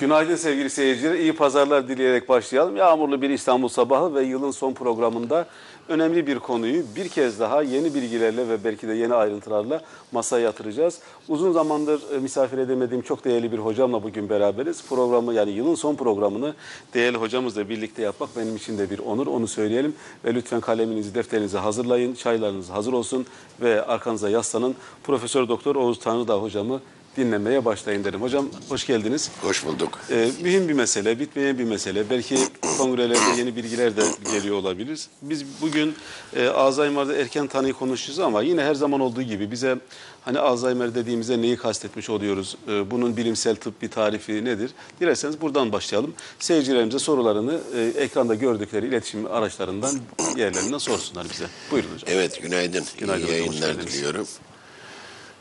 [0.00, 1.14] Günaydın sevgili seyirciler.
[1.14, 2.76] İyi pazarlar dileyerek başlayalım.
[2.76, 5.46] Yağmurlu bir İstanbul sabahı ve yılın son programında
[5.88, 9.82] önemli bir konuyu bir kez daha yeni bilgilerle ve belki de yeni ayrıntılarla
[10.12, 11.00] masaya yatıracağız.
[11.28, 14.84] Uzun zamandır e, misafir edemediğim çok değerli bir hocamla bugün beraberiz.
[14.88, 16.54] Programı yani yılın son programını
[16.94, 19.26] değerli hocamızla birlikte yapmak benim için de bir onur.
[19.26, 19.94] Onu söyleyelim
[20.24, 22.14] ve lütfen kaleminizi, defterinizi hazırlayın.
[22.14, 23.26] Çaylarınız hazır olsun
[23.60, 24.74] ve arkanıza yaslanın.
[25.04, 26.80] Profesör Doktor Oğuz Tanrıdağ hocamı
[27.18, 28.22] dinlemeye başlayın derim.
[28.22, 29.30] Hocam hoş geldiniz.
[29.42, 29.98] Hoş bulduk.
[30.10, 32.10] Ee, mühim bir mesele, bitmeyen bir mesele.
[32.10, 32.36] Belki
[32.78, 35.00] kongrelerde yeni bilgiler de geliyor olabilir.
[35.22, 35.94] Biz bugün
[36.36, 39.78] e, Alzheimer'da erken tanıyı konuşacağız ama yine her zaman olduğu gibi bize
[40.24, 42.56] hani Alzheimer dediğimizde neyi kastetmiş oluyoruz?
[42.68, 44.70] Ee, bunun bilimsel tıbbi tarifi nedir?
[45.00, 46.14] Dilerseniz buradan başlayalım.
[46.38, 49.94] Seyircilerimize sorularını e, ekranda gördükleri iletişim araçlarından
[50.36, 51.44] yerlerinden sorsunlar bize.
[51.70, 52.08] Buyurun hocam.
[52.12, 52.84] Evet günaydın.
[52.98, 54.26] Günaydın İyi hocam, yayınlar diliyorum.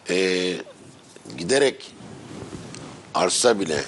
[0.09, 0.53] Ee,
[1.37, 1.91] giderek
[3.13, 3.83] artsa bile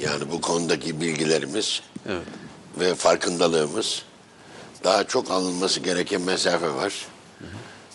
[0.00, 2.26] yani bu konudaki bilgilerimiz Evet.
[2.78, 4.02] ve farkındalığımız
[4.84, 7.06] daha çok alınması gereken mesafe var.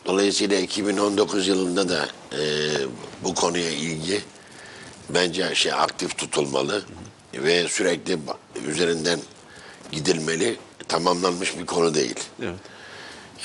[0.05, 2.41] Dolayısıyla 2019 yılında da e,
[3.23, 4.22] bu konuya ilgi
[5.09, 6.83] bence şey aktif tutulmalı
[7.33, 8.19] ve sürekli
[8.67, 9.19] üzerinden
[9.91, 10.58] gidilmeli.
[10.88, 12.19] Tamamlanmış bir konu değil.
[12.41, 12.59] Evet.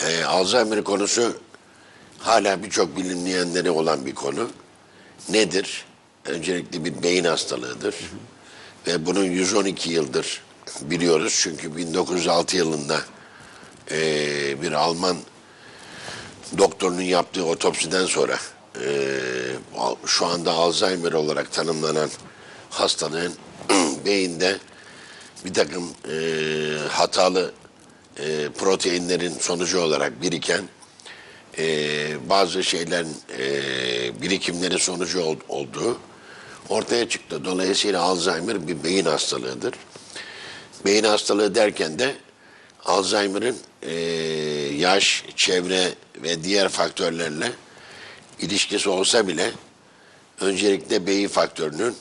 [0.00, 1.36] Ee, Alzheimer konusu
[2.18, 4.48] hala birçok bilinmeyenleri olan bir konu.
[5.28, 5.84] Nedir?
[6.26, 7.94] Öncelikle bir beyin hastalığıdır.
[8.86, 10.42] Ve bunun 112 yıldır
[10.80, 11.38] biliyoruz.
[11.42, 13.00] Çünkü 1906 yılında
[13.90, 15.16] eee, bir Alman
[16.58, 18.38] doktorunun yaptığı otopsiden sonra
[19.76, 22.10] al- şu anda Alzheimer olarak tanımlanan
[22.70, 23.32] hastalığın
[24.04, 24.58] beyinde
[25.44, 27.52] bir takım eee, hatalı
[28.20, 30.62] eee, proteinlerin sonucu olarak biriken
[31.58, 35.98] eee, bazı şeylerin eee, birikimleri sonucu ol- olduğu
[36.68, 37.44] ortaya çıktı.
[37.44, 39.74] Dolayısıyla Alzheimer bir beyin hastalığıdır.
[40.84, 42.14] Beyin hastalığı derken de
[42.84, 47.52] Alzheimer'ın eee, yaş, çevre ve diğer faktörlerle
[48.40, 49.50] ilişkisi olsa bile
[50.40, 51.96] öncelikle beyin faktörünün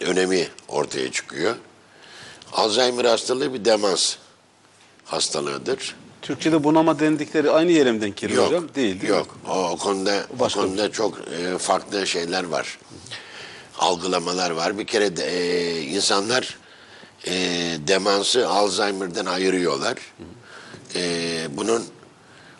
[0.00, 1.56] önemi ortaya çıkıyor.
[2.52, 4.16] Alzheimer hastalığı bir demans
[5.04, 5.96] hastalığıdır.
[6.24, 8.74] Türkçe'de bunama dendikleri aynı yerimden geliyor hocam.
[8.74, 9.26] Değil değil yok.
[9.26, 9.50] mi?
[9.50, 12.78] O, o konuda o Başka konuda çok e, farklı şeyler var.
[13.78, 14.78] Algılamalar var.
[14.78, 16.58] Bir kere de, e, insanlar
[17.26, 17.32] e,
[17.88, 19.96] demansı Alzheimer'dan ayırıyorlar.
[20.94, 21.02] E,
[21.50, 21.84] bunun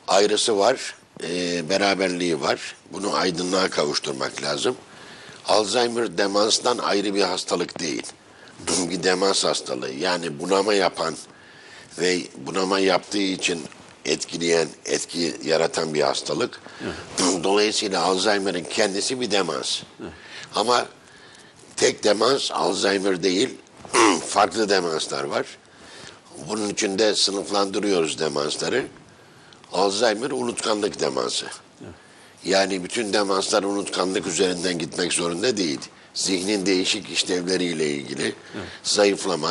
[0.08, 2.76] ayrısı var, e, beraberliği var.
[2.92, 4.76] Bunu aydınlığa kavuşturmak lazım.
[5.48, 8.02] Alzheimer demanstan ayrı bir hastalık değil.
[8.90, 9.90] bir demans hastalığı.
[9.90, 11.14] Yani bunama yapan
[11.98, 13.62] ve bunama yaptığı için
[14.04, 16.60] etkileyen, etki yaratan bir hastalık.
[17.44, 19.82] Dolayısıyla Alzheimer'ın kendisi bir demans.
[20.54, 20.86] Ama
[21.76, 23.50] tek demans Alzheimer değil,
[24.28, 25.46] farklı demanslar var.
[26.48, 28.86] Bunun içinde sınıflandırıyoruz demansları.
[29.72, 31.46] Alzheimer unutkanlık demansı.
[32.44, 35.80] Yani bütün demanslar unutkanlık üzerinden gitmek zorunda değil.
[36.14, 38.34] Zihnin değişik işlevleriyle ilgili
[38.82, 39.50] zayıflama,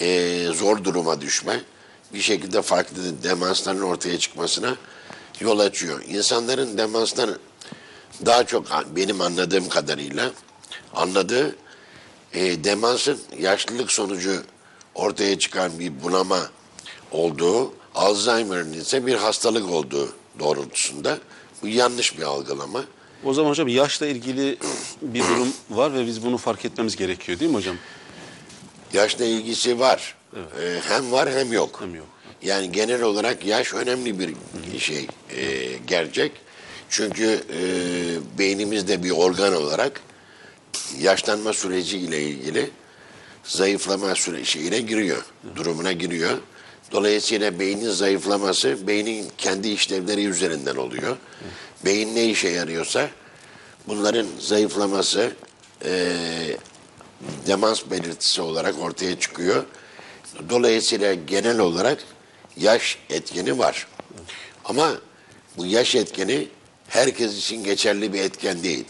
[0.00, 1.60] eee, zor duruma düşme
[2.14, 4.76] bir şekilde farklı demansların ortaya çıkmasına
[5.40, 6.02] yol açıyor.
[6.08, 7.38] İnsanların demanstan
[8.26, 10.30] daha çok benim anladığım kadarıyla
[10.94, 11.56] anladığı
[12.32, 14.42] e, demansın yaşlılık sonucu
[14.94, 16.50] ortaya çıkan bir bunama
[17.10, 21.18] olduğu, Alzheimer'ın ise bir hastalık olduğu doğrultusunda.
[21.62, 22.84] Bu yanlış bir algılama.
[23.24, 24.58] O zaman hocam yaşla ilgili
[25.02, 27.76] bir durum var ve biz bunu fark etmemiz gerekiyor değil mi hocam?
[28.92, 30.14] Yaşla ilgisi var.
[30.34, 31.78] Ee, hem var hem yok.
[31.82, 32.06] Hem yok.
[32.42, 34.34] Yani genel olarak yaş önemli bir
[34.78, 35.44] şey, e,
[35.86, 36.32] gerçek.
[36.90, 37.58] Çünkü e,
[38.38, 40.00] beynimizde bir organ olarak
[41.00, 42.70] yaşlanma süreciyle ilgili
[43.44, 45.24] zayıflama süreciyle giriyor,
[45.56, 46.38] durumuna giriyor.
[46.92, 51.16] Dolayısıyla beynin zayıflaması beynin kendi işlevleri üzerinden oluyor.
[51.84, 53.08] Beyin ne işe yarıyorsa
[53.88, 55.32] bunların zayıflaması
[55.84, 56.12] e,
[57.46, 59.64] demans belirtisi olarak ortaya çıkıyor.
[60.50, 62.04] Dolayısıyla genel olarak
[62.56, 63.86] yaş etkeni var.
[64.64, 64.92] Ama
[65.56, 66.48] bu yaş etkeni
[66.88, 68.84] herkes için geçerli bir etken değil.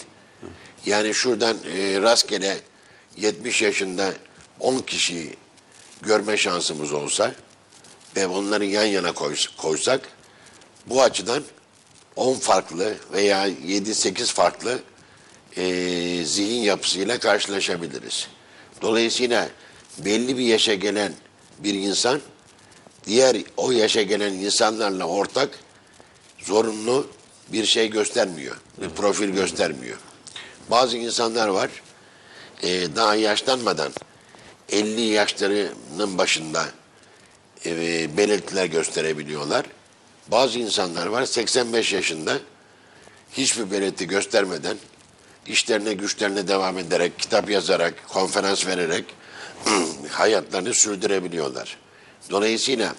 [0.87, 2.59] Yani şuradan e, rastgele
[3.17, 4.13] 70 yaşında
[4.61, 5.37] 10 kişiyi
[6.03, 7.35] görme şansımız olsa
[8.17, 10.01] ve onları yan yana koys- koysak
[10.87, 11.43] bu açıdan
[12.17, 14.79] 10 farklı veya 7-8 farklı
[15.57, 18.29] e, zihin yapısıyla karşılaşabiliriz.
[18.83, 19.49] Dolayısıyla
[19.99, 21.13] belli bir yaşa gelen
[21.59, 22.21] bir insan
[23.07, 25.59] diğer o yaşa gelen insanlarla ortak
[26.39, 27.07] zorunlu
[27.49, 28.57] bir şey göstermiyor.
[28.81, 29.99] Bir profil göstermiyor.
[30.71, 31.71] Bazı insanlar var
[32.63, 33.93] e, daha yaşlanmadan
[34.69, 36.67] 50 yaşlarının başında
[37.67, 39.67] e, belirtiler gösterebiliyorlar.
[40.29, 42.39] Bazı insanlar var 85 yaşında
[43.33, 44.77] hiçbir belirti göstermeden
[45.49, 49.05] işlerine güçlerine devam ederek, kitap yazarak, konferans vererek
[50.11, 51.77] hayatlarını sürdürebiliyorlar.
[52.31, 52.95] Dolayısıyla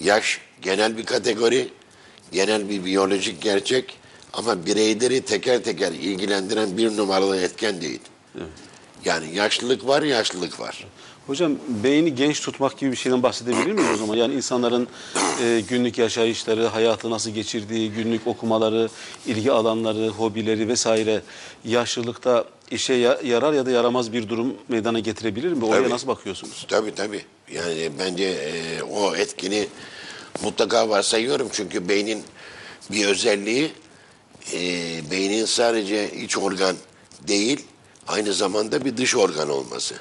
[0.00, 1.68] yaş genel bir kategori,
[2.32, 3.98] genel bir biyolojik gerçek
[4.32, 8.00] ama bireyleri teker teker ilgilendiren bir numaralı etken değil.
[9.04, 10.86] Yani yaşlılık var, yaşlılık var.
[11.28, 11.52] Hocam
[11.84, 14.16] beyni genç tutmak gibi bir şeyden bahsedebilir miyiz o zaman?
[14.16, 14.88] Yani insanların
[15.42, 18.88] e, günlük yaşayışları, hayatı nasıl geçirdiği, günlük okumaları,
[19.26, 21.22] ilgi alanları, hobileri vesaire
[21.64, 25.64] yaşlılıkta işe ya- yarar ya da yaramaz bir durum meydana getirebilir mi?
[25.64, 25.90] Oraya Tabii.
[25.92, 26.66] nasıl bakıyorsunuz?
[26.68, 27.22] Tabii tabii.
[27.52, 29.68] Yani bence e, o etkini
[30.42, 31.48] mutlaka varsayıyorum.
[31.52, 32.22] Çünkü beynin
[32.92, 33.70] bir özelliği
[34.52, 34.60] e,
[35.10, 36.76] beynin sadece iç organ
[37.28, 37.60] değil,
[38.08, 39.94] aynı zamanda bir dış organ olması.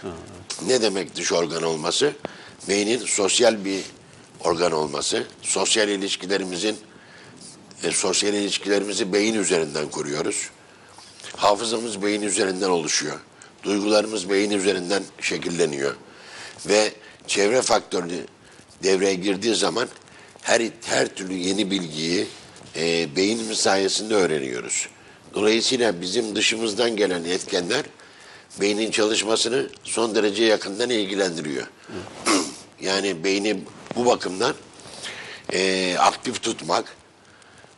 [0.68, 2.14] Ne demek dış organ olması?
[2.70, 3.84] Beynin sosyal bir
[4.40, 6.78] organ olması, sosyal ilişkilerimizin
[7.84, 10.50] e, sosyal ilişkilerimizi beyin üzerinden kuruyoruz.
[11.36, 13.20] Hafızamız beyin üzerinden oluşuyor.
[13.64, 15.96] Duygularımız beyin üzerinden şekilleniyor.
[16.68, 16.94] Ve
[17.28, 18.26] çevre faktörü
[18.84, 19.88] devreye girdiği zaman
[20.42, 22.28] her her türlü yeni bilgiyi
[22.76, 24.88] e, beynimiz sayesinde öğreniyoruz.
[25.34, 27.84] Dolayısıyla bizim dışımızdan gelen etkenler
[28.62, 31.68] beynin çalışmasını son derece yakından ilgilendiriyor.
[32.82, 33.60] yani beyni
[33.96, 34.54] bu bakımdan
[35.54, 36.96] e, aktif tutmak,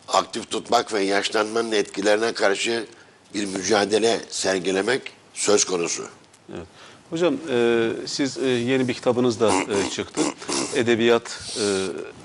[0.08, 2.86] aktif tutmak ve yaşlanmanın etkilerine karşı
[3.34, 5.02] bir mücadele sergilemek
[5.34, 6.04] söz konusu.
[6.54, 6.68] Evet.
[7.10, 10.22] Hocam e, siz e, yeni bir kitabınız da e, çıktı.
[10.76, 11.66] Edebiyat e,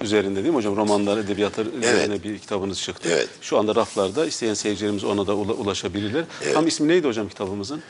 [0.05, 0.77] üzerinde değil mi hocam?
[0.77, 3.09] Romanlar, edebiyatlar üzerine bir kitabınız çıktı.
[3.13, 3.29] Evet.
[3.41, 6.25] Şu anda raflarda isteyen seyircilerimiz ona da ula- ulaşabilirler.
[6.55, 7.83] Tam ismi neydi hocam kitabımızın?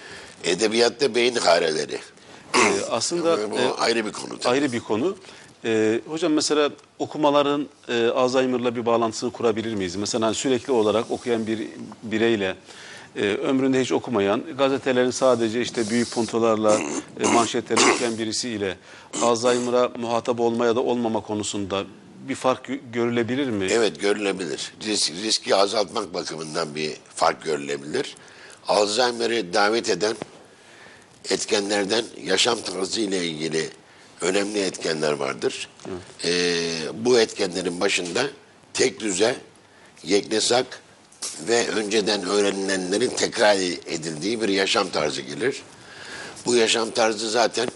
[0.45, 1.99] Edebiyatta beyin hareleri.
[2.55, 2.61] E,
[2.91, 4.39] aslında Bu e, ayrı bir konu.
[4.39, 4.53] tabii.
[4.53, 5.17] ayrı bir konu.
[5.65, 9.97] E, hocam mesela okumaların e, Alzheimer'la bir bağlantısını kurabilir miyiz?
[9.97, 11.69] Mesela hani sürekli olarak okuyan bir
[12.03, 12.57] bireyle
[13.17, 16.81] e, ömründe hiç okumayan, gazetelerin sadece işte büyük puntolarla
[17.21, 18.77] e, manşetleri okuyan birisiyle
[19.23, 21.85] Alzheimer'a muhatap olma ya da olmama konusunda
[22.29, 23.67] bir fark gö- görülebilir mi?
[23.71, 24.73] Evet görülebilir.
[24.87, 28.17] Risk, riski azaltmak bakımından bir fark görülebilir.
[28.69, 30.17] Alzheimer'i davet eden
[31.31, 33.69] etkenlerden yaşam tarzı ile ilgili
[34.21, 35.69] önemli etkenler vardır.
[36.25, 36.31] Ee,
[36.95, 38.27] bu etkenlerin başında
[38.75, 39.37] tek düze,
[40.05, 40.83] yeknesak
[41.49, 43.55] ve önceden öğrenilenlerin tekrar
[43.87, 45.63] edildiği bir yaşam tarzı gelir.
[46.47, 47.69] Bu yaşam tarzı zaten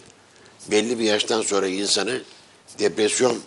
[0.71, 2.23] belli bir yaştan sonra insanı
[2.79, 3.39] depresyon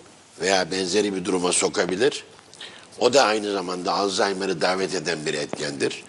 [0.41, 2.23] veya benzeri bir duruma sokabilir.
[2.99, 6.03] O da aynı zamanda Alzheimer'ı davet eden bir etkendir.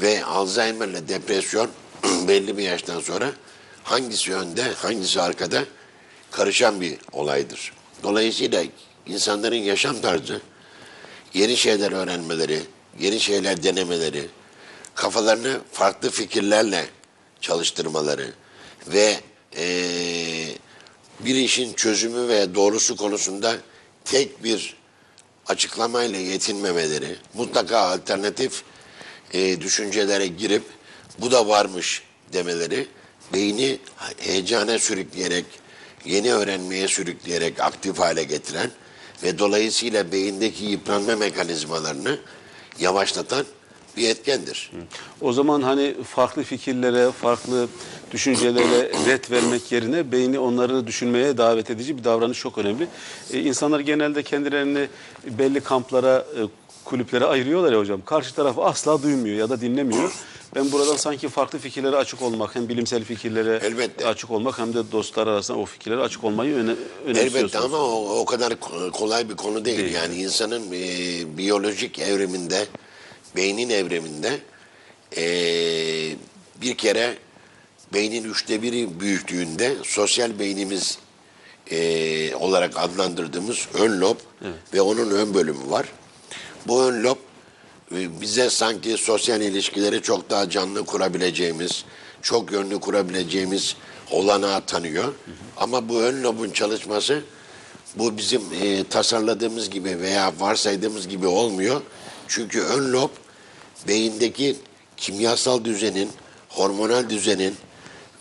[0.00, 1.70] Ve Alzheimer ile depresyon
[2.28, 3.32] belli bir yaştan sonra
[3.84, 5.64] hangisi önde, hangisi arkada
[6.30, 7.72] karışan bir olaydır.
[8.02, 8.64] Dolayısıyla
[9.06, 10.40] insanların yaşam tarzı,
[11.34, 12.60] yeni şeyler öğrenmeleri,
[13.00, 14.26] yeni şeyler denemeleri,
[14.94, 16.86] kafalarını farklı fikirlerle
[17.40, 18.32] çalıştırmaları
[18.86, 19.20] ve
[19.56, 20.48] eee,
[21.20, 23.56] bir işin çözümü ve doğrusu konusunda
[24.04, 24.76] tek bir
[25.46, 28.62] açıklamayla yetinmemeleri, mutlaka alternatif
[29.32, 30.62] eee, düşüncelere girip
[31.18, 32.02] bu da varmış
[32.32, 32.86] demeleri
[33.32, 33.78] beyni
[34.18, 35.44] heyecana sürükleyerek,
[36.04, 38.70] yeni öğrenmeye sürükleyerek aktif hale getiren
[39.22, 42.18] ve dolayısıyla beyindeki yıpranma mekanizmalarını
[42.80, 43.44] yavaşlatan
[43.96, 44.70] bir etkendir.
[45.20, 47.68] O zaman hani farklı fikirlere, farklı
[48.10, 52.88] düşüncelere ret vermek yerine beyni onları düşünmeye davet edici bir davranış çok önemli.
[53.32, 54.88] Ee, insanlar genelde kendilerini
[55.26, 56.40] belli kamplara, e,
[56.84, 58.00] kulüplere ayırıyorlar ya hocam.
[58.04, 60.12] Karşı tarafı asla duymuyor ya da dinlemiyor.
[60.54, 64.06] Ben buradan sanki farklı fikirlere açık olmak, hem bilimsel fikirlere Elbette.
[64.06, 66.74] açık olmak hem de dostlar arasında o fikirlere açık olmayı öne,
[67.06, 67.34] önemsiyorsunuz.
[67.42, 69.78] Elbette ama o, o kadar ko- kolay bir konu değil.
[69.78, 69.94] Değil.
[69.94, 72.66] Yani insanın e, biyolojik evriminde,
[73.36, 74.38] beynin evriminde
[75.16, 75.22] e,
[76.62, 77.18] bir kere
[77.92, 80.98] beynin üçte biri büyüklüğünde sosyal beynimiz
[81.70, 84.16] e, olarak adlandırdığımız ön lob
[84.74, 85.86] ve onun ön bölümü var.
[86.66, 87.16] Bu ön lob
[87.90, 91.84] bize sanki sosyal ilişkileri çok daha canlı kurabileceğimiz,
[92.22, 93.76] çok yönlü kurabileceğimiz
[94.10, 95.14] olanağı tanıyor.
[95.56, 97.22] Ama bu ön lobun çalışması
[97.94, 101.80] bu bizim e, tasarladığımız gibi veya varsaydığımız gibi olmuyor.
[102.28, 103.10] Çünkü ön lob
[103.88, 104.56] beyindeki
[104.96, 106.10] kimyasal düzenin,
[106.48, 107.56] hormonal düzenin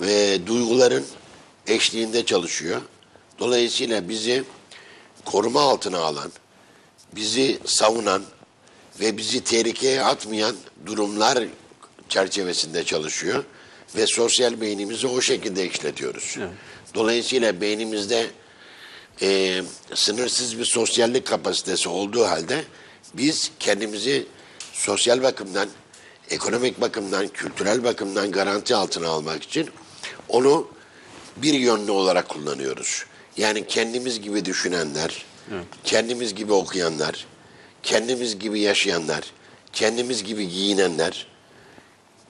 [0.01, 1.05] ve duyguların
[1.67, 2.81] eşliğinde çalışıyor.
[3.39, 4.43] Dolayısıyla bizi
[5.25, 6.31] koruma altına alan,
[7.15, 8.23] bizi savunan
[8.99, 11.43] ve bizi tehlikeye atmayan durumlar
[12.09, 13.43] çerçevesinde çalışıyor.
[13.95, 16.35] ve sosyal beynimizi o şekilde işletiyoruz.
[16.39, 16.49] Evet.
[16.95, 18.27] Dolayısıyla beynimizde
[19.21, 19.61] e,
[19.95, 22.63] sınırsız bir sosyallik kapasitesi olduğu halde
[23.13, 24.25] biz kendimizi
[24.73, 25.69] sosyal bakımdan,
[26.29, 29.69] ekonomik bakımdan, kültürel bakımdan garanti altına almak için
[30.29, 30.67] onu
[31.37, 33.05] bir yönlü olarak kullanıyoruz.
[33.37, 35.25] Yani kendimiz gibi düşünenler,
[35.83, 37.25] kendimiz gibi okuyanlar,
[37.83, 39.23] kendimiz gibi yaşayanlar,
[39.73, 41.27] kendimiz gibi giyinenler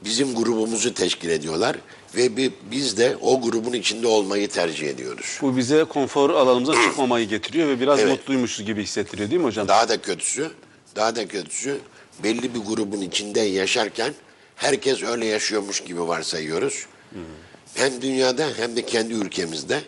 [0.03, 1.75] bizim grubumuzu teşkil ediyorlar
[2.15, 5.37] ve bi- biz de o grubun içinde olmayı tercih ediyoruz.
[5.41, 8.11] Bu bize konfor alanımıza çıkmamayı getiriyor ve biraz Evet.
[8.11, 9.67] mutluymuşuz gibi hissettiriyor değil mi hocam?
[9.67, 10.51] Daha da kötüsü,
[10.95, 11.77] daha da kötüsü
[12.23, 14.13] belli bir grubun içinde yaşarken
[14.55, 16.85] herkes öyle yaşıyormuş gibi varsayıyoruz.
[17.75, 19.81] Hem dünyada hem de kendi ülkemizde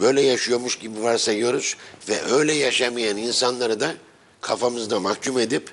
[0.00, 1.76] böyle yaşıyormuş gibi varsayıyoruz
[2.08, 3.94] ve öyle yaşamayan insanları da
[4.40, 5.70] kafamızda mahkum edip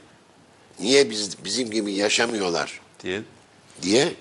[0.80, 3.22] niye biz bizim gibi yaşamıyorlar diye.
[3.82, 4.14] diye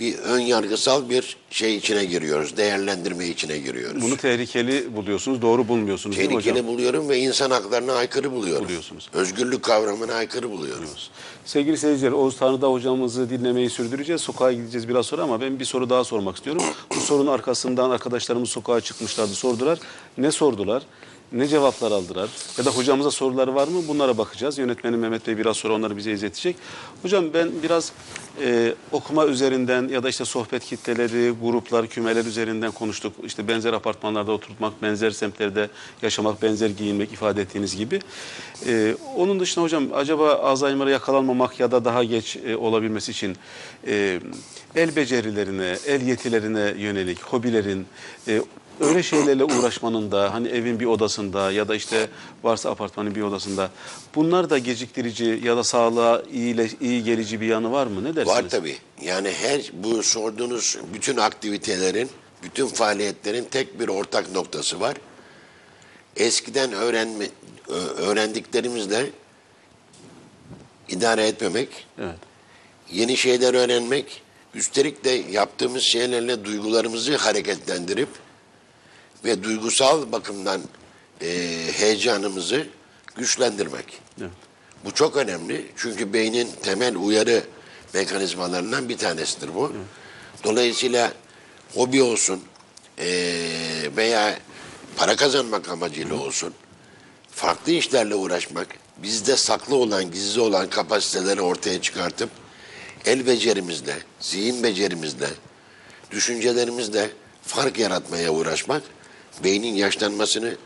[0.00, 2.56] bir ön yargısal bir şey içine giriyoruz.
[2.56, 4.02] Değerlendirme içine giriyoruz.
[4.02, 6.54] Bunu tehlikeli buluyorsunuz, doğru bulmuyorsunuz değil mi hocam?
[6.54, 8.64] Tehlikeli buluyorum ve insan haklarına aykırı buluyorum.
[8.64, 9.08] Buluyorsunuz.
[9.12, 10.88] Özgürlük kavramına aykırı buluyorum.
[11.44, 14.20] Sevgili seyirciler, Oğuz Tanrı'da hocamızı dinlemeyi sürdüreceğiz.
[14.20, 16.62] Sokağa gideceğiz biraz sonra ama ben bir soru daha sormak istiyorum.
[16.96, 19.78] Bu sorunun arkasından arkadaşlarımız sokağa çıkmışlardı, sordular.
[20.18, 20.82] Ne sordular?
[21.32, 22.30] Ne cevaplar aldılar?
[22.58, 23.82] Ya da hocamıza soruları var mı?
[23.88, 24.58] Bunlara bakacağız.
[24.58, 26.56] Yönetmenim Mehmet Bey biraz sonra onları bize izletecek.
[27.02, 27.92] Hocam ben biraz
[28.40, 33.12] e, okuma üzerinden ya da işte sohbet kitleleri, gruplar, kümeler üzerinden konuştuk.
[33.24, 35.68] İşte benzer apartmanlarda oturtmak, benzer semtlerde
[36.02, 38.00] yaşamak, benzer giyinmek ifade ettiğiniz gibi.
[38.66, 43.36] E, onun dışında hocam acaba Alzheimer'a yakalanmamak ya da daha geç e, olabilmesi için
[43.86, 44.20] e,
[44.76, 47.86] el becerilerine, el yetilerine yönelik hobilerin,
[48.28, 48.42] e,
[48.80, 52.08] öyle şeylerle uğraşmanın da hani evin bir odasında ya da işte
[52.42, 53.70] varsa apartmanın bir odasında
[54.14, 58.04] bunlar da geciktirici ya da sağlığa iyi, iyi gelici bir yanı var mı?
[58.04, 58.36] Ne dersiniz?
[58.36, 58.76] Var tabii.
[59.02, 62.10] Yani her bu sorduğunuz bütün aktivitelerin,
[62.42, 64.96] bütün faaliyetlerin tek bir ortak noktası var.
[66.16, 67.26] Eskiden öğrenme,
[67.98, 69.10] öğrendiklerimizle
[70.88, 72.16] idare etmemek, Evet.
[72.92, 74.22] yeni şeyler öğrenmek,
[74.54, 78.08] üstelik de yaptığımız şeylerle duygularımızı hareketlendirip
[79.24, 80.60] ve duygusal bakımdan
[81.22, 81.28] e,
[81.72, 82.66] heyecanımızı
[83.16, 84.00] güçlendirmek.
[84.20, 84.30] Evet.
[84.84, 87.42] Bu çok önemli çünkü beynin temel uyarı
[87.94, 89.72] mekanizmalarından bir tanesidir bu.
[90.44, 91.12] Dolayısıyla
[91.74, 92.42] hobi olsun
[92.98, 94.38] eee, veya
[94.96, 96.54] para kazanmak amacıyla olsun
[97.30, 102.30] farklı işlerle uğraşmak, bizde saklı olan, gizli olan kapasiteleri ortaya çıkartıp
[103.06, 105.28] el becerimizle, zihin becerimizle,
[106.10, 107.10] düşüncelerimizle
[107.42, 108.82] fark yaratmaya uğraşmak
[109.44, 110.56] beynin yaşlanmasını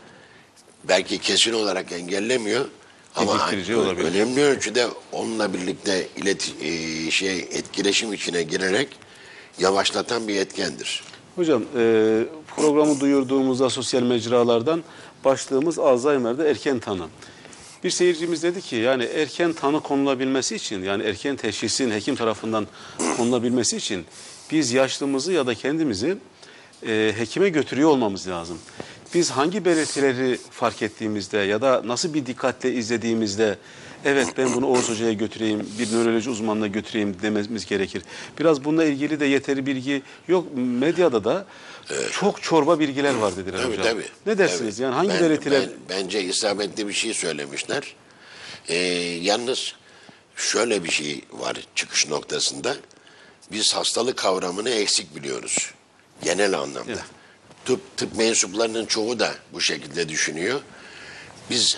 [0.83, 2.65] belki kesin olarak engellemiyor
[3.15, 4.05] ama olabilir.
[4.05, 8.87] önemli ölçüde onunla birlikte ileti, e, şey etkileşim içine girerek
[9.59, 11.03] yavaşlatan bir etkendir.
[11.35, 12.23] Hocam e,
[12.55, 14.83] programı duyurduğumuzda sosyal mecralardan
[15.25, 17.07] başlığımız Alzheimer'da erken tanı.
[17.83, 22.67] Bir seyircimiz dedi ki yani erken tanı konulabilmesi için yani erken teşhisin hekim tarafından
[23.17, 24.05] konulabilmesi için
[24.51, 26.17] biz yaşlımızı ya da kendimizi
[26.87, 28.59] e, hekime götürüyor olmamız lazım.
[29.13, 33.57] Biz hangi belirtileri fark ettiğimizde ya da nasıl bir dikkatle izlediğimizde
[34.05, 38.03] evet ben bunu Oğuz Hoca'ya götüreyim, bir nöroloji uzmanına götüreyim dememiz gerekir.
[38.39, 40.47] Biraz bununla ilgili de yeteri bilgi yok.
[40.55, 41.45] Medyada da
[42.11, 43.83] çok çorba bilgiler var dediler Tabii hocam.
[43.83, 44.05] tabii.
[44.25, 44.75] Ne dersiniz?
[44.77, 44.83] Tabii.
[44.85, 47.95] Yani hangi Ben- belirtiler ben- bence isabetli bir şey söylemişler.
[48.67, 48.75] Ee,
[49.21, 49.75] yalnız
[50.35, 52.75] şöyle bir şey var çıkış noktasında.
[53.51, 55.71] Biz hastalık kavramını eksik biliyoruz.
[56.23, 56.91] Genel anlamda.
[56.91, 56.99] Evet.
[57.65, 60.61] Tıp, tıp mensuplarının çoğu da bu şekilde düşünüyor.
[61.49, 61.77] Biz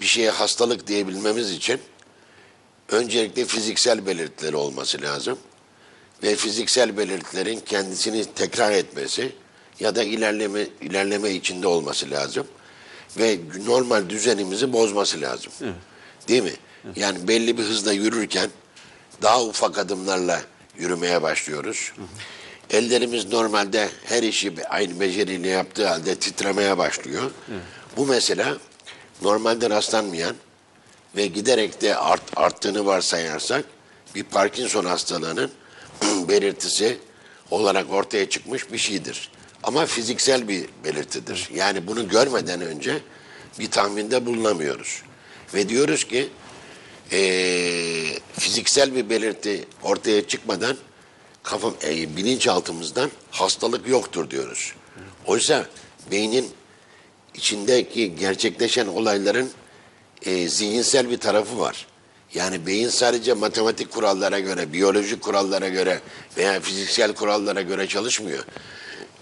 [0.00, 1.80] bir şeye hastalık diyebilmemiz için
[2.88, 5.38] öncelikle fiziksel belirtileri olması lazım.
[6.22, 9.32] Ve fiziksel belirtilerin kendisini tekrar etmesi
[9.80, 12.46] ya da ilerleme ilerleme içinde olması lazım.
[13.18, 15.52] Ve normal düzenimizi bozması lazım.
[16.28, 16.52] Değil mi?
[16.96, 18.50] Yani belli bir hızla yürürken
[19.22, 20.42] daha ufak adımlarla
[20.78, 21.92] yürümeye başlıyoruz.
[22.70, 27.30] Ellerimiz normalde her işi aynı beceriyle yaptığı halde titremeye başlıyor.
[27.96, 28.56] Bu mesela
[29.22, 30.36] normalde rastlanmayan
[31.16, 33.64] ve giderek de art, arttığını varsayarsak
[34.14, 35.50] bir Parkinson hastalığının
[36.28, 36.98] belirtisi
[37.50, 39.30] olarak ortaya çıkmış bir şeydir.
[39.62, 41.48] Ama fiziksel bir belirtidir.
[41.54, 42.98] Yani bunu görmeden önce
[43.58, 45.02] bir tahminde bulunamıyoruz.
[45.54, 46.28] Ve diyoruz ki
[47.12, 50.76] eee, fiziksel bir belirti ortaya çıkmadan
[51.46, 54.74] kafa, e, bilinçaltımızdan hastalık yoktur diyoruz.
[55.26, 55.66] Oysa
[56.10, 56.50] beynin
[57.34, 59.50] içindeki gerçekleşen olayların
[60.22, 61.86] e, zihinsel bir tarafı var.
[62.34, 66.00] Yani beyin sadece matematik kurallara göre, biyolojik kurallara göre
[66.36, 68.44] veya fiziksel kurallara göre çalışmıyor.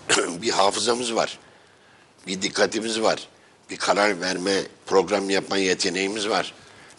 [0.43, 1.39] bir hafızamız var.
[2.27, 3.29] Bir dikkatimiz var.
[3.71, 6.55] Bir karar verme, program yapma yeteneğimiz var.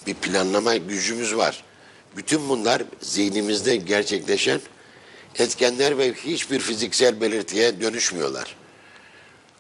[0.08, 1.64] Bir planlama gücümüz var.
[2.18, 4.62] Bütün bunlar zihnimizde gerçekleşen
[5.40, 8.56] etkenler ve hiçbir fiziksel belirtiye dönüşmüyorlar.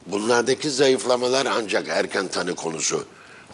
[0.05, 3.05] Bunlardaki zayıflamalar ancak erken tanı konusu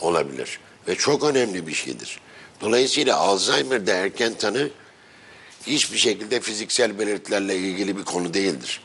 [0.02, 2.20] olabilir ve çok önemli bir şeydir.
[2.62, 4.70] Dolayısıyla Alzheimer'da erken tanı
[5.68, 8.82] hiçbir şekilde fiziksel belirtilerle ilgili bir konu değildir.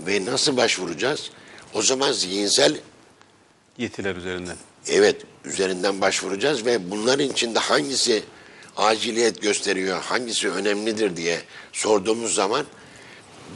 [0.00, 1.30] Ve nasıl başvuracağız?
[1.74, 2.76] O zaman zihinsel
[3.78, 4.56] Yetiler üzerinden.
[4.88, 8.22] evet üzerinden başvuracağız ve bunların içinde hangisi
[8.76, 11.40] aciliyet gösteriyor, hangisi önemlidir diye
[11.72, 12.66] sorduğumuz zaman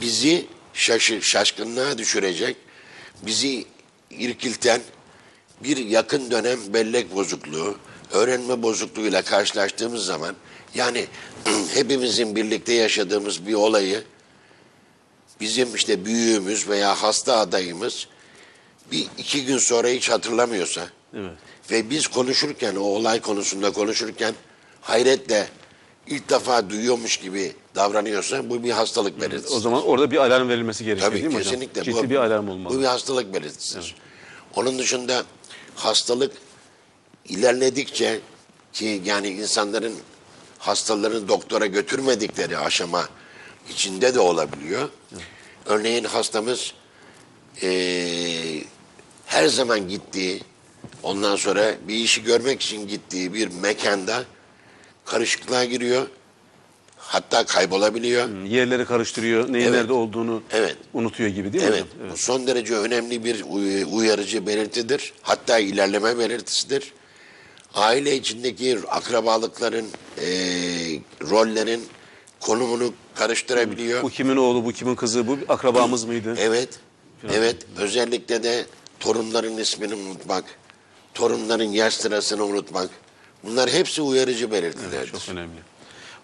[0.01, 2.57] bizi şaşı, şaşkınlığa düşürecek,
[3.21, 3.65] bizi
[4.11, 4.81] irkilten
[5.63, 7.77] bir yakın dönem bellek bozukluğu,
[8.11, 10.35] öğrenme bozukluğuyla karşılaştığımız zaman
[10.75, 11.05] yani
[11.73, 14.03] hepimizin birlikte yaşadığımız bir olayı
[15.41, 18.07] bizim işte büyüğümüz veya hasta adayımız
[18.91, 21.31] bir iki gün sonra hiç hatırlamıyorsa Evet.
[21.71, 24.35] ve biz konuşurken o olay konusunda konuşurken
[24.85, 25.47] hayretle
[26.07, 29.53] ilk defa duyuyormuş gibi davranıyorsa bu bir hastalık belirtisi.
[29.53, 31.81] O zaman orada bir alarm verilmesi gerekiyor Tabii değil mi kesinlikle.
[31.81, 31.95] hocam?
[31.95, 32.73] Ciddi bu, bir alarm olmalı.
[32.75, 33.95] Bu bir hastalık belirtisidir.
[34.55, 35.23] Onun dışında
[35.75, 36.31] hastalık
[37.29, 38.19] ilerledikçe
[38.73, 39.93] ki yani insanların
[40.59, 43.09] hastalarını doktora götürmedikleri aşama
[43.69, 44.89] içinde de olabiliyor.
[45.65, 46.73] Örneğin hastamız
[47.61, 48.63] eee,
[49.25, 50.41] her zaman gittiği,
[51.03, 54.23] ondan sonra bir işi görmek için gittiği bir mekanda
[55.05, 56.07] karışıklığa giriyor.
[56.97, 58.43] Hatta kaybolabiliyor.
[58.45, 59.73] Yerleri karıştırıyor, neyin Evet.
[59.75, 60.77] nerede olduğunu Evet.
[60.93, 62.11] unutuyor gibi değil mi Evet, hocam?
[62.11, 65.13] bu son derece önemli bir uy- uyarıcı belirtidir.
[65.21, 66.93] Hatta ilerleme belirtisidir.
[67.73, 69.85] Aile içindeki akrabalıkların,
[70.21, 71.83] eee, rollerin
[72.39, 74.03] konumunu karıştırabiliyor.
[74.03, 76.35] Bu kimin oğlu, bu kimin kızı, bu bir akrabamız mıydı?
[76.39, 76.69] Evet,
[77.33, 77.55] evet.
[77.77, 78.65] Özellikle de
[78.99, 80.43] torunların ismini unutmak,
[81.13, 82.89] torunların yaş sırasını unutmak.
[83.45, 85.11] Bunlar hepsi uyarıcı belirtilerdir.
[85.11, 85.59] Çok önemli.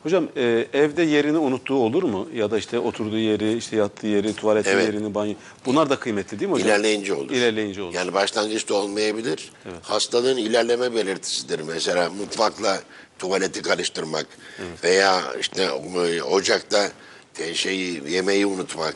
[0.04, 2.28] Hocam e, evde yerini unuttuğu olur mu?
[2.34, 4.86] Ya da işte oturduğu yeri, işte yattığı yeri, tuvaleti Evet.
[4.86, 5.34] yerini, banyo.
[5.66, 6.68] Bunlar da kıymetli değil mi hocam?
[6.68, 7.32] İlerleyince olur.
[7.32, 7.94] İlerleyince olur.
[7.94, 9.52] Yani başlangıçta olmayabilir.
[9.82, 11.60] Hastalığın ilerleme belirtisidir.
[11.60, 12.82] Mesela mutfakla
[13.20, 14.26] tuvaleti karıştırmak
[14.84, 15.72] veya işte
[16.32, 16.92] ocakta
[17.54, 18.96] şeyi yemeği unutmak.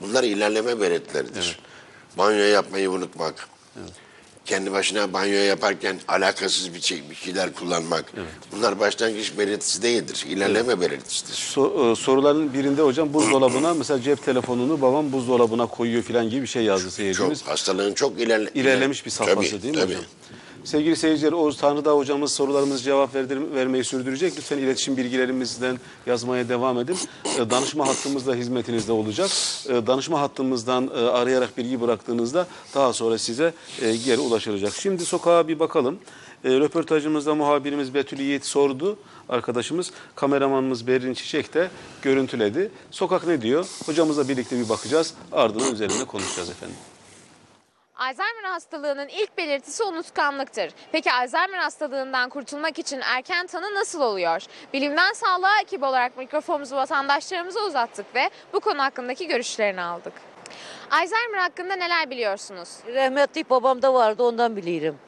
[0.00, 1.58] Bunlar ilerleme belirtileridir.
[2.18, 3.48] Banyo yapmayı unutmak.
[4.46, 8.04] Kendi başına banyo yaparken alakasız bir şey bir şeyler kullanmak.
[8.52, 10.24] Bunlar başlangıç belirtisi değildir.
[10.28, 11.32] İlerleme belirtisidir.
[11.34, 16.46] So- e, soruların birinde hocam buzdolabına mesela cep telefonunu babam buzdolabına koyuyor falan gibi bir
[16.46, 17.42] şey yazdı Çok seyircimiz.
[17.42, 19.92] hastalığın çok ilerle, İlerlemiş bir safhası Tabii, değil mi tabii.
[19.92, 20.04] hocam?
[20.64, 24.36] Sevgili seyirciler Oğuz Tanrıdağ hocamız sorularımızı cevap verdir- vermeyi sürdürecek.
[24.36, 26.96] Lütfen iletişim bilgilerimizden yazmaya devam edin.
[27.38, 29.30] E, Danışma hattımız da hizmetinizde olacak.
[29.68, 34.72] E, Danışma hattımızdan e, arayarak bilgi bıraktığınızda daha sonra size e, geri ulaşılacak.
[34.74, 35.98] Şimdi sokağa bir bakalım.
[36.44, 38.98] E, röportajımızda muhabirimiz Betül Yiğit sordu.
[39.28, 41.70] Arkadaşımız kameramanımız Berrin Çiçek de
[42.02, 42.70] görüntüledi.
[42.90, 43.66] Sokak ne diyor?
[43.86, 45.14] Hocamızla birlikte bir bakacağız.
[45.32, 46.76] Ardından üzerine konuşacağız efendim.
[48.00, 50.72] Alzheimer hastalığının ilk belirtisi unutkanlıktır.
[50.92, 54.42] Peki Alzheimer hastalığından kurtulmak için erken tanı nasıl oluyor?
[54.72, 60.12] Bilimden sağlığa ekibi olarak mikrofonumuzu vatandaşlarımıza uzattık ve bu konu hakkındaki görüşlerini aldık.
[60.90, 62.68] Alzheimer hakkında neler biliyorsunuz?
[62.94, 64.98] Rahmetli babam da vardı ondan bilirim.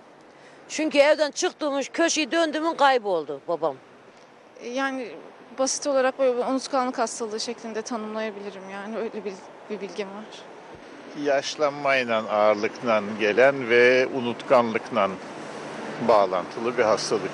[0.69, 3.77] Çünkü evden çıktığımız köşeyi döndüğümün kayboldu babam.
[4.65, 5.09] Yani
[5.59, 9.35] basit olarak böyle unutkanlık hastalığı şeklinde tanımlayabilirim yani öyle bir,
[9.71, 10.52] bir bilgim var.
[11.25, 15.11] Yaşlanmayla ağırlıkla gelen ve unutkanlıkla
[16.09, 17.31] bağlantılı bir hastalık.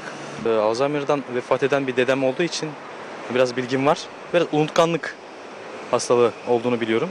[0.47, 2.71] Ee, Alzheimer'dan vefat eden bir dedem olduğu için
[3.35, 3.99] biraz bilgim var.
[4.35, 5.17] Biraz unutkanlık
[5.91, 7.09] hastalığı olduğunu biliyorum.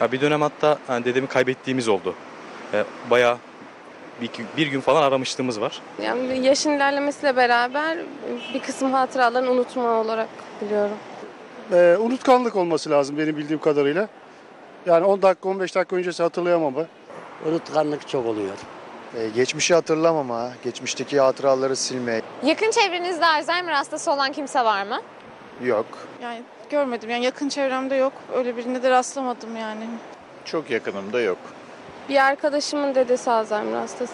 [0.00, 2.14] Ya bir dönem hatta yani dedemi kaybettiğimiz oldu.
[2.74, 3.36] Ee, bayağı
[4.20, 5.80] bir, bir gün falan aramışlığımız var.
[6.02, 7.98] Yani yaşın ilerlemesiyle beraber
[8.54, 10.28] bir kısım hatıralarını unutma olarak
[10.60, 10.96] biliyorum.
[11.72, 14.08] Ee, unutkanlık olması lazım benim bildiğim kadarıyla.
[14.86, 16.86] Yani 10 dakika 15 dakika öncesi hatırlayamama.
[17.46, 18.54] Unutkanlık çok oluyor.
[19.16, 25.00] Ee, geçmişi hatırlamama, geçmişteki hatıraları silme Yakın çevrenizde Alzheimer hastası olan kimse var mı?
[25.64, 25.86] yok.
[26.22, 29.84] Yani görmedim yani yakın çevremde yok öyle birine de rastlamadım yani.
[30.44, 31.38] Çok yakınımda yok.
[32.08, 34.12] Bir arkadaşımın dedesi Alzheimer hastası.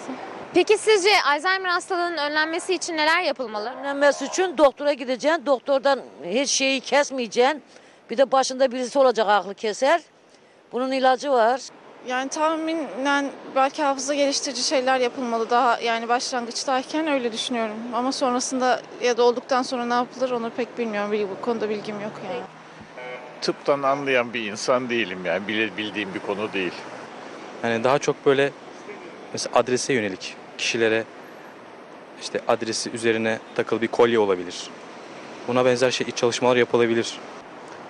[0.55, 3.73] Peki sizce Alzheimer hastalığının önlenmesi için neler yapılmalı?
[3.81, 5.47] Önlenmesi için doktora gideceksin.
[5.47, 7.63] Doktordan hiç şeyi kesmeyeceksin.
[8.11, 10.01] Bir de başında birisi olacak aklı keser.
[10.73, 11.61] Bunun ilacı var.
[12.07, 17.77] Yani tahminen belki hafıza geliştirici şeyler yapılmalı daha yani başlangıçtayken öyle düşünüyorum.
[17.95, 21.13] Ama sonrasında ya da olduktan sonra ne yapılır onu pek bilmiyorum.
[21.13, 22.41] Bil- Bu konuda bilgim yok yani.
[23.41, 26.73] Tıptan anlayan bir insan değilim yani bile- bildiğim bir konu değil.
[27.65, 28.51] Yani daha çok böyle
[29.33, 31.05] mesela adrese yönelik kişilere
[32.21, 34.71] işte adresi üzerine takılı bir kolye olabilir.
[35.49, 37.19] Buna benzer şey çalışmalar yapılabilir.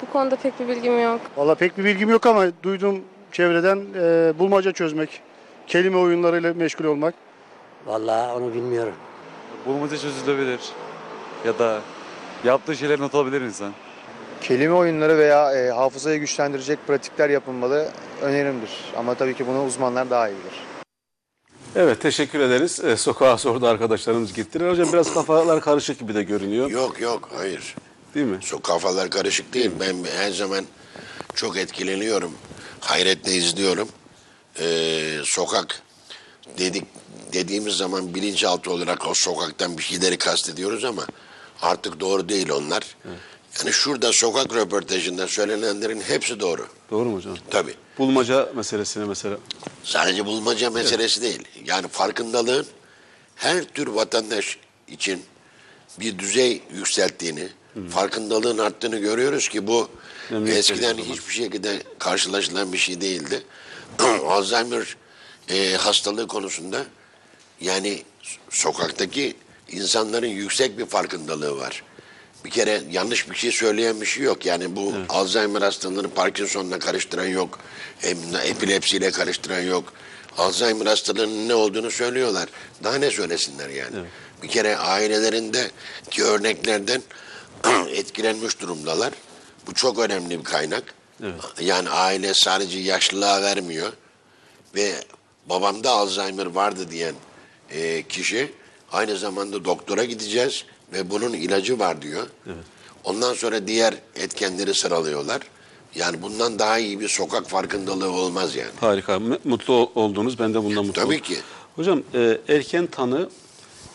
[0.02, 1.20] Bu konuda pek bir bilgim yok.
[1.36, 3.00] Valla pek bir bilgim yok ama duyduğum
[3.32, 5.20] çevreden e, bulmaca çözmek,
[5.66, 7.14] kelime oyunlarıyla meşgul olmak.
[7.86, 8.94] Vallahi onu bilmiyorum.
[9.66, 10.60] Bulmaca çözülebilir.
[11.46, 11.80] Ya da
[12.44, 13.72] yaptığı şeyleri not alabilir insan.
[14.40, 17.88] Kelime oyunları veya e, hafızayı güçlendirecek pratikler yapılmalı
[18.22, 18.70] önerimdir.
[18.96, 20.66] Ama tabii ki bunu uzmanlar daha iyi bilir.
[21.76, 22.84] Evet teşekkür ederiz.
[22.84, 24.70] E, sokağa sordu arkadaşlarımız gittiler.
[24.70, 26.70] Hocam biraz kafalar karışık gibi de görünüyor.
[26.70, 27.74] Yok yok hayır.
[28.16, 28.38] Değil mi?
[28.40, 29.70] Şu kafalar karışık değil.
[29.80, 30.64] Ben her zaman
[31.34, 32.32] çok etkileniyorum.
[32.80, 33.88] Hayretle izliyorum.
[34.60, 35.82] Ee, sokak
[36.58, 36.84] dedik
[37.32, 41.06] dediğimiz zaman bilinçaltı olarak o sokaktan bir şeyleri kastediyoruz ama
[41.62, 42.96] artık doğru değil onlar.
[43.58, 46.66] Yani şurada sokak röportajında söylenenlerin hepsi doğru.
[46.90, 47.36] Doğru mu hocam?
[47.50, 47.74] Tabii.
[47.98, 49.38] Bulmaca meselesine mesela.
[49.84, 51.42] Sadece bulmaca meselesi değil.
[51.64, 52.66] Yani farkındalığın
[53.36, 55.22] her tür vatandaş için
[56.00, 57.48] bir düzey yükselttiğini,
[57.90, 59.88] farkındalığın arttığını görüyoruz ki bu
[60.30, 63.42] Memnuniyet eskiden hiçbir şekilde karşılaşılan bir şey değildi.
[64.26, 64.96] Alzheimer
[65.48, 66.84] e, hastalığı konusunda
[67.60, 68.02] yani
[68.50, 69.36] sokaktaki
[69.68, 71.82] insanların yüksek bir farkındalığı var.
[72.44, 74.46] Bir kere yanlış bir şey söyleyen bir şey yok.
[74.46, 77.58] Yani bu Alzheimer hastalığını Parkinson'la karıştıran yok.
[78.44, 79.92] Epilepsiyle karıştıran yok.
[80.38, 82.48] Alzheimer hastalığının ne olduğunu söylüyorlar.
[82.84, 83.96] Daha ne söylesinler yani.
[84.42, 87.02] Bir kere ailelerindeki örneklerden
[87.90, 89.12] etkilenmiş durumdalar.
[89.66, 90.94] Bu çok önemli bir kaynak.
[91.60, 93.92] Yani aile sadece yaşlılığa vermiyor
[94.74, 94.92] ve
[95.48, 97.14] babamda Alzheimer vardı diyen
[97.70, 98.52] e, kişi
[98.92, 102.26] aynı zamanda doktora gideceğiz ve bunun ilacı var diyor.
[103.04, 105.40] Ondan sonra diğer etkenleri sıralıyorlar.
[105.94, 108.70] Yani bundan daha iyi bir sokak farkındalığı olmaz yani.
[108.80, 109.18] Harika.
[109.44, 110.38] Mutlu ol- oldunuz.
[110.38, 111.24] Ben de bundan mutlu Tabii oldum.
[111.24, 111.36] ki.
[111.76, 113.28] Hocam e, erken tanı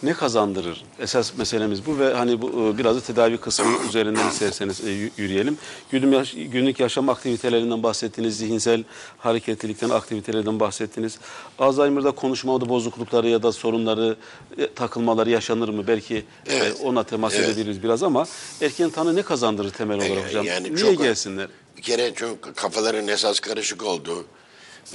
[0.04, 0.84] ne kazandırır?
[1.00, 5.10] Esas meselemiz bu ve hani bu e, biraz da tedavi kısmı üzerinden isterseniz e, yü-
[5.18, 5.58] yürüyelim.
[5.92, 8.84] Günlük, yaş- günlük yaşam aktivitelerinden bahsettiniz, zihinsel
[9.18, 11.20] hareketlilikten, aktivitelerden bahsettiniz.
[11.60, 14.16] Alzheimer'da konuşmada bozuklukları ya da sorunları,
[14.58, 15.88] e, takılmaları yaşanır mı?
[15.88, 16.78] Belki Evet.
[16.84, 17.50] ona temas Evet.
[17.50, 18.26] edebiliriz biraz ama
[18.62, 20.46] erken tanı ne kazandırır temel olarak hocam?
[20.46, 21.48] yani Niye çok- gelsinler?
[21.78, 24.26] Bir kere çok kafaların esas karışık olduğu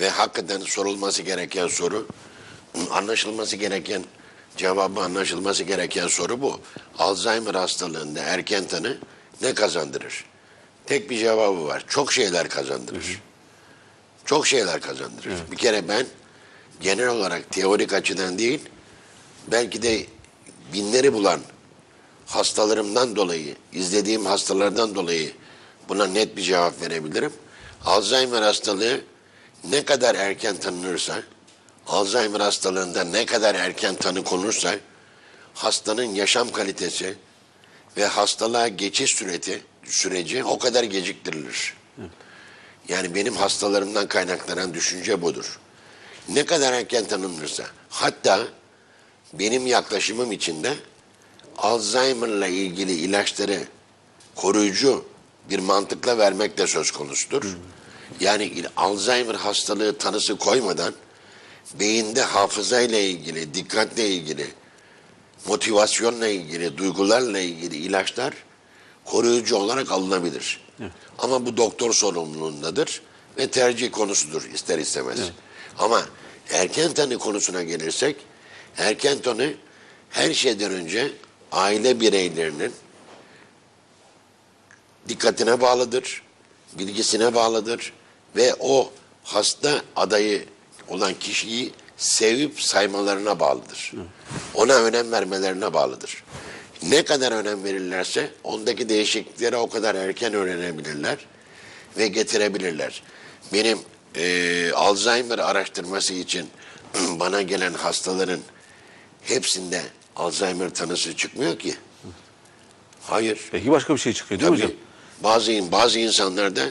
[0.00, 2.06] ve hakikaten sorulması gereken soru,
[2.90, 4.04] anlaşılması gereken
[4.56, 6.60] cevabı anlaşılması gereken soru bu.
[6.98, 8.98] Alzheimer hastalığında erken tanı
[9.42, 10.24] ne kazandırır?
[10.86, 11.84] Tek bir cevabı var.
[11.88, 13.20] Çok şeyler kazandırır.
[14.24, 15.32] Çok şeyler kazandırır.
[15.50, 16.06] Bir kere ben
[16.80, 18.60] genel olarak teorik açıdan değil,
[19.48, 20.06] belki de
[20.72, 21.40] binleri bulan
[22.26, 25.32] hastalarımdan dolayı, izlediğim hastalardan dolayı
[25.88, 27.32] buna net bir cevap verebilirim.
[27.84, 29.00] Alzheimer hastalığı
[29.70, 31.22] ne kadar erken tanınırsa,
[31.86, 34.74] Alzheimer hastalığında ne kadar erken tanı konursa,
[35.54, 37.14] hastanın yaşam kalitesi
[37.96, 41.74] ve hastalığa geçiş süreti, süreci o kadar geciktirilir.
[42.88, 45.58] Yani benim hastalarımdan kaynaklanan düşünce budur.
[46.28, 48.40] Ne kadar erken tanınırsa, hatta
[49.32, 50.74] benim yaklaşımım içinde
[51.58, 53.58] Alzheimer'la ilgili ilaçları
[54.34, 55.04] koruyucu
[55.50, 57.56] bir mantıkla vermek de söz konusudur.
[58.20, 60.94] Yani il- Alzheimer hastalığı tanısı koymadan
[61.74, 64.46] beyinde hafızayla ilgili, dikkatle ilgili,
[65.46, 68.34] motivasyonla ilgili, duygularla ilgili ilaçlar
[69.04, 70.60] koruyucu olarak alınabilir.
[71.18, 73.02] Ama bu doktor sorumluluğundadır
[73.38, 75.18] ve tercih konusudur ister istemez.
[75.78, 76.02] Ama
[76.50, 78.16] erken tanı konusuna gelirsek,
[78.76, 79.54] erken tanı
[80.10, 81.12] her şeyden önce
[81.52, 82.72] aile bireylerinin
[85.08, 86.22] dikkatine bağlıdır,
[86.72, 87.92] bilgisine bağlıdır
[88.36, 88.92] ve o
[89.24, 90.44] hasta adayı
[90.88, 93.92] olan kişiyi sevip saymalarına bağlıdır.
[94.54, 96.24] Ona önem vermelerine bağlıdır.
[96.82, 101.16] Ne kadar önem verirlerse ondaki değişiklikleri o kadar erken öğrenebilirler
[101.98, 103.02] ve getirebilirler.
[103.52, 103.78] Benim
[104.16, 106.48] eee, Alzheimer araştırması için
[107.10, 108.40] bana gelen hastaların
[109.22, 109.82] hepsinde
[110.16, 111.74] Alzheimer tanısı çıkmıyor ki.
[113.02, 113.40] Hayır.
[113.52, 114.80] Peki başka bir şey çıkıyor değil mi Tabii hocam?
[115.22, 116.62] bazı bazı insanlarda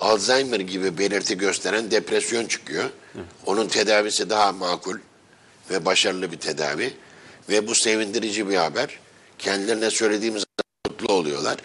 [0.00, 2.90] Alzheimer gibi belirti gösteren depresyon çıkıyor.
[3.46, 4.96] Onun tedavisi daha makul
[5.70, 6.94] ve başarılı bir tedavi
[7.48, 8.98] ve bu sevindirici bir haber.
[9.38, 10.44] Kendilerine söylediğimiz
[10.86, 11.56] mutlu oluyorlar.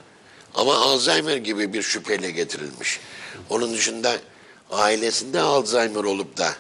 [0.56, 3.00] Ama Alzheimer gibi bir şüpheyle getirilmiş.
[3.50, 4.16] Onun dışında
[4.72, 6.54] ailesinde Alzheimer olup da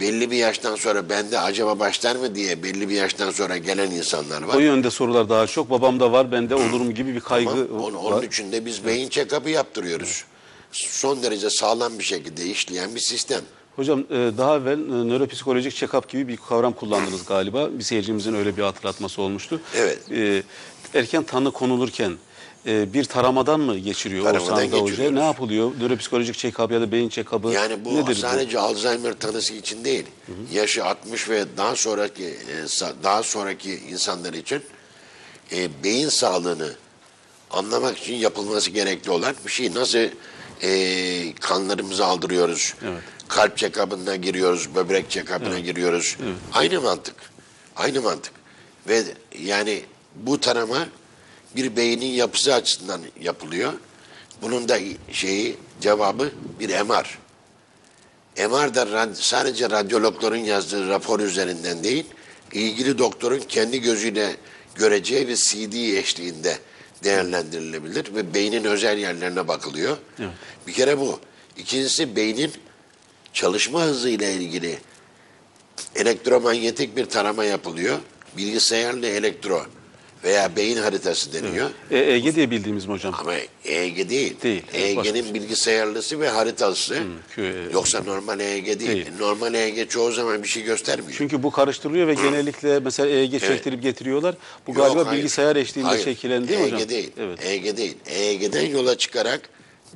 [0.00, 4.42] belli bir yaştan sonra bende acaba başlar mı diye belli bir yaştan sonra gelen insanlar
[4.42, 4.54] var.
[4.54, 5.70] O yönde sorular daha çok.
[5.70, 8.22] Babamda var, bende olurum gibi bir kaygı Ama onun, onun var.
[8.22, 10.24] için de biz beyin check-up'ı yaptırıyoruz.
[10.72, 13.40] Son derece sağlam bir şekilde işleyen bir sistem.
[13.76, 17.68] Hocam e, daha evvel e, nöropsikolojik check-up gibi bir kavram kullandınız galiba.
[17.78, 19.60] Bir seyircimizin öyle bir hatırlatması olmuştu.
[19.76, 19.98] Evet.
[20.12, 20.42] E,
[20.94, 22.12] Erken tanı konulurken
[22.66, 24.78] bir taramadan mı geçiriyor Taramadan Oğuzhan Hoca?
[24.84, 25.16] geçiriyoruz.
[25.18, 25.70] Ne yapılıyor?
[25.80, 28.14] Nöropsikolojik check-up ya da beyin check-up'ı Yani bu nedir?
[28.14, 30.04] sadece Alzheimer tanısı için değil.
[30.52, 32.34] Yaşı 60 ve daha sonraki
[33.02, 34.62] daha sonraki insanlar için
[35.52, 36.72] e, beyin sağlığını
[37.50, 39.74] anlamak için yapılması gerekli olan bir şey.
[39.74, 39.98] Nasıl
[40.62, 42.74] e, kanlarımızı aldırıyoruz?
[43.28, 46.16] Kalp check-up'ına giriyoruz, böbrek check-up'ına giriyoruz.
[46.52, 47.14] Aynı mantık.
[47.76, 48.32] Aynı mantık.
[48.88, 49.02] Ve
[49.42, 49.82] yani
[50.14, 50.88] bu tanıma
[51.56, 53.72] bir beynin yapısı açısından yapılıyor.
[54.42, 54.78] Bunun da
[55.12, 56.30] şeyi cevabı
[56.60, 57.18] bir MR.
[58.38, 62.04] MR da sadece radyologların yazdığı rapor üzerinden değil,
[62.52, 64.36] ilgili doktorun kendi gözüyle
[64.74, 66.58] göreceği ve CD eşliğinde
[67.04, 69.96] değerlendirilebilir ve beynin özel yerlerine bakılıyor.
[70.66, 71.20] Bir kere bu.
[71.56, 72.52] İkincisi beynin
[73.32, 74.78] çalışma hızı ile ilgili
[75.96, 77.98] elektromanyetik bir tarama yapılıyor.
[78.36, 79.66] Bilgisayarlı elektro
[80.24, 81.70] veya beyin haritası deniyor.
[81.90, 83.14] E, EEG diye bildiğimiz mi hocam?
[83.20, 84.36] Ama EEG değil.
[84.42, 86.98] Değil, evet, EEG'nin bilgisayarlısı ve haritası.
[87.36, 88.78] Q- Yoksa normal EEG değil.
[88.80, 89.06] Değil.
[89.20, 91.14] Normal EEG çoğu zaman bir şey göstermiyor.
[91.18, 94.34] Çünkü bu karıştırılıyor ve genellikle mesela EEG çektirip getiriyorlar.
[94.66, 95.18] Bu Yok, galiba hayır.
[95.18, 96.04] bilgisayar eşliğinde Hayır.
[96.04, 96.88] şekillendi değil mi hocam?
[96.88, 97.10] Değil.
[97.18, 97.38] Evet.
[97.44, 97.96] EEG değil.
[98.06, 99.40] EEG'den yola çıkarak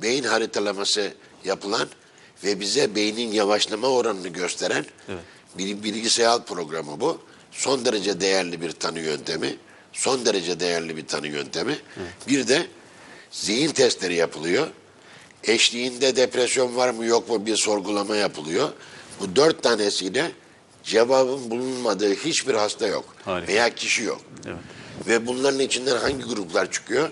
[0.01, 1.13] beyin haritalaması
[1.45, 1.87] yapılan
[2.43, 4.85] ve bize beynin yavaşlama oranını gösteren
[5.57, 7.21] bir bilgisayar programı bu.
[7.51, 9.55] Son derece değerli bir tanı yöntemi.
[9.93, 11.77] Son derece değerli bir tanı yöntemi.
[12.27, 12.67] Bir de
[13.31, 14.67] zihin testleri yapılıyor.
[15.43, 18.69] Eşliğinde depresyon var mı yok mu bir sorgulama yapılıyor.
[19.19, 20.31] Bu dört tanesiyle
[20.83, 23.15] cevabın bulunmadığı hiçbir hasta yok.
[23.25, 23.51] Harika.
[23.51, 24.21] Veya kişi yok.
[25.07, 27.09] Ve bunların içinden hangi gruplar çıkıyor?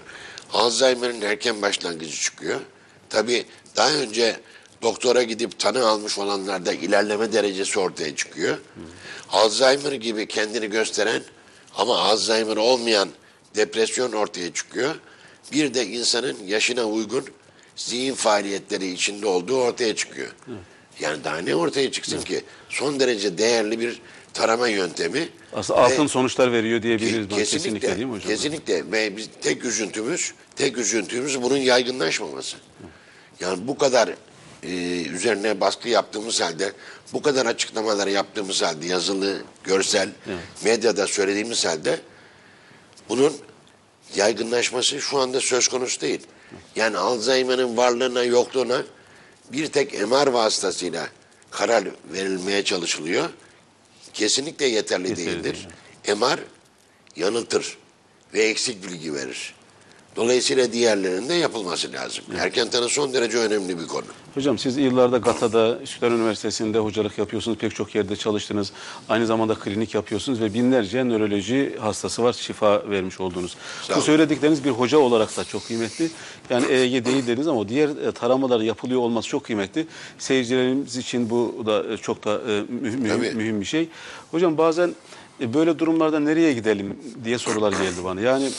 [0.53, 2.59] Alzheimer'ın erken başlangıcı çıkıyor.
[3.09, 4.39] Tabii daha önce
[4.85, 8.57] doktora gidip tanı almış olanlarda ilerleme derecesi ortaya çıkıyor.
[9.29, 11.21] Alzheimer gibi kendini gösteren
[11.75, 13.09] ama Alzheimer olmayan
[13.55, 14.95] depresyon ortaya çıkıyor.
[15.51, 17.25] Bir de insanın yaşına uygun
[17.75, 20.35] zihin faaliyetleri içinde olduğu ortaya çıkıyor.
[20.99, 22.41] Yani daha ne ortaya çıksın ki?
[22.69, 24.01] Son derece değerli bir
[24.33, 25.29] tarama yöntemi.
[25.53, 27.27] Aslında Ve- altın sonuçlar veriyor diyebiliriz.
[27.27, 28.27] Ke- kesinlikle, değil mi hocam?
[28.27, 32.57] Kesinlikle ve biz tek üzüntümüz, tek üzüntümüz bunun yaygınlaşmaması.
[33.39, 34.09] Yani bu kadar
[34.67, 36.73] e, üzerine baskı yaptığımız halde,
[37.13, 40.09] bu kadar açıklamalar yaptığımız halde, yazılı, görsel,
[40.63, 41.99] medyada söylediğimiz halde
[43.09, 43.33] bunun
[44.15, 46.21] yaygınlaşması şu anda söz konusu değil.
[46.75, 48.83] Yani Alzheimer'ın varlığına, yokluğuna
[49.51, 51.07] bir tek MR vasıtasıyla
[51.51, 53.29] karar verilmeye çalışılıyor.
[54.13, 55.67] Kesinlikle yeterli, Yeterli değildir.
[56.07, 56.39] MR
[57.15, 57.77] yanıltır
[58.33, 59.54] ve eksik bilgi verir.
[60.15, 62.25] Dolayısıyla diğerlerinin de yapılması lazım.
[62.39, 64.05] Erken tanı son derece önemli bir konu.
[64.35, 67.57] Hocam siz yıllarda GATA'da, Üsküdar Üniversitesi'nde hocalık yapıyorsunuz.
[67.57, 68.71] Pek çok yerde çalıştınız.
[69.09, 72.33] Aynı zamanda klinik yapıyorsunuz ve binlerce nöroloji hastası var.
[72.33, 73.57] Şifa vermiş oldunuz.
[73.95, 76.09] Bu söyledikleriniz bir hoca olarak da çok kıymetli.
[76.49, 79.87] Yani EEG değil dediniz ama diğer e, taramalar yapılıyor olması çok kıymetli.
[80.17, 83.89] Seyircilerimiz için bu da e, çok da e, mühim, mühim, bir şey.
[84.31, 84.95] Hocam bazen
[85.39, 88.21] böyle durumlarda nereye gidelim diye sorular geldi bana.
[88.21, 88.49] Yani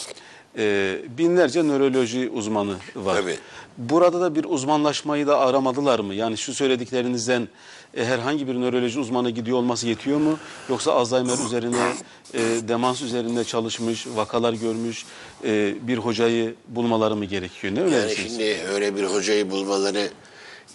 [0.58, 3.14] e, binlerce nöroloji uzmanı var.
[3.14, 3.38] Tabii.
[3.78, 6.14] Burada da bir uzmanlaşmayı da aramadılar mı?
[6.14, 7.48] Yani şu söylediklerinizden
[7.96, 10.38] e, herhangi bir nöroloji uzmanı gidiyor olması yetiyor mu?
[10.68, 11.92] Yoksa Alzheimer üzerine,
[12.34, 15.04] e, demans üzerinde çalışmış, vakalar görmüş
[15.44, 17.74] e, bir hocayı bulmaları mı gerekiyor?
[17.74, 20.08] Ne Yani şimdi öyle bir hocayı bulmaları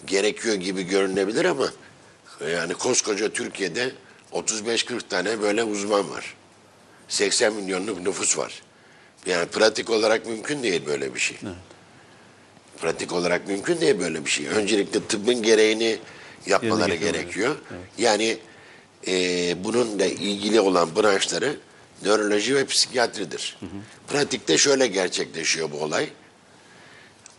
[0.06, 1.66] gerekiyor gibi görünebilir ama
[2.52, 3.90] yani koskoca Türkiye'de
[4.32, 6.34] 35-40 tane böyle uzman var.
[7.08, 8.62] 80 milyonluk nüfus var.
[9.26, 11.36] Yani pratik olarak mümkün değil böyle bir şey.
[12.80, 14.46] Pratik olarak mümkün değil böyle bir şey.
[14.46, 15.98] Öncelikle tıbbın gereğini
[16.46, 17.56] yapmaları gerekiyor.
[17.98, 18.38] Yani
[19.06, 19.14] e,
[19.64, 21.56] bununla ilgili olan branşları
[22.04, 23.58] nöroloji ve psikiyatridir.
[24.08, 26.08] Pratikte şöyle gerçekleşiyor bu olay.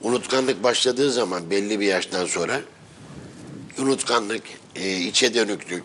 [0.01, 2.61] Unutkanlık başladığı zaman belli bir yaştan sonra
[3.77, 4.43] unutkanlık,
[4.75, 5.83] e, içe dönüklük,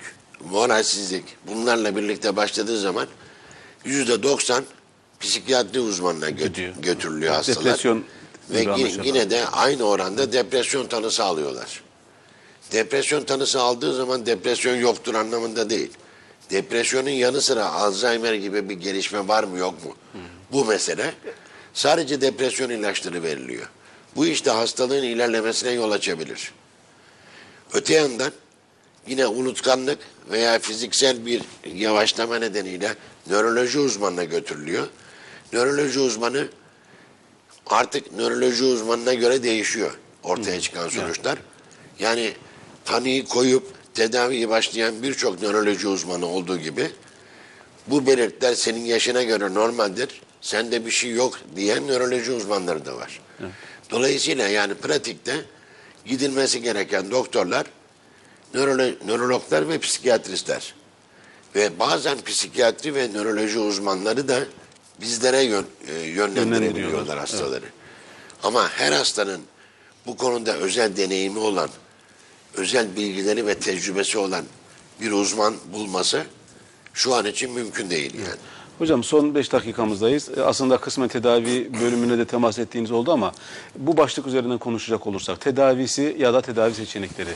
[0.50, 3.06] moralsizlik bunlarla birlikte başladığı zaman
[3.84, 4.64] yüzde doksan
[5.20, 6.74] psikiyatri uzmanına gö- Gidiyor.
[6.82, 7.64] götürülüyor hastalar.
[7.64, 8.04] Depresyon
[8.50, 11.82] Ve yine, yine de aynı oranda depresyon tanısı alıyorlar.
[12.72, 15.90] Depresyon tanısı aldığı zaman depresyon yoktur anlamında değil.
[16.50, 19.96] Depresyonun yanı sıra Alzheimer gibi bir gelişme var mı yok mu?
[20.52, 21.14] Bu mesele.
[21.74, 23.68] Sadece depresyon ilaçları veriliyor.
[24.16, 26.52] Bu işte hastalığın ilerlemesine yol açabilir.
[27.72, 28.32] Öte yandan
[29.06, 29.98] yine unutkanlık
[30.30, 31.42] veya fiziksel bir
[31.74, 32.94] yavaşlama nedeniyle
[33.26, 34.86] nöroloji uzmanına götürülüyor.
[35.52, 36.48] Nöroloji uzmanı
[37.66, 41.38] artık nöroloji uzmanına göre değişiyor ortaya çıkan sonuçlar.
[41.98, 42.32] Yani
[42.84, 46.90] tanıyı koyup tedaviye başlayan birçok nöroloji uzmanı olduğu gibi
[47.86, 50.22] bu belirtiler senin yaşına göre normaldir.
[50.40, 53.20] Sende bir şey yok diyen nöroloji uzmanları da var.
[53.90, 55.34] Dolayısıyla yani pratikte
[56.04, 57.66] gidilmesi gereken doktorlar
[58.54, 60.74] nörolo- nörologlar ve psikiyatristler.
[61.54, 64.40] Ve bazen psikiyatri ve nöroloji uzmanları da
[65.00, 67.64] bizlere yön, e, yönlendirebiliyorlar Yönlendiriyorlar, hastaları.
[68.42, 69.40] Ama her hastanın
[70.06, 71.70] bu konuda özel deneyimi olan,
[72.54, 74.44] özel bilgileri ve tecrübesi olan
[75.00, 76.26] bir uzman bulması
[76.94, 78.38] şu an için mümkün değil yani.
[78.78, 80.38] Hocam son 5 dakikamızdayız.
[80.38, 83.32] E, Aslında kısmen tedavi bölümüne de temas ettiğiniz oldu ama
[83.76, 87.30] bu başlık üzerinden konuşacak olursak tedavisi ya da tedavi seçenekleri.